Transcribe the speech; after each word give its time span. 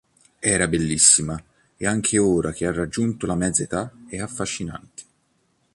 Era 0.41 0.67
bellissima 0.67 1.39
e 1.77 1.85
anche 1.85 2.17
ora 2.17 2.51
che 2.53 2.65
ha 2.65 2.71
raggiunto 2.73 3.27
la 3.27 3.35
mezza 3.35 3.61
età 3.61 3.93
è 4.09 4.17
affascinante. 4.17 5.03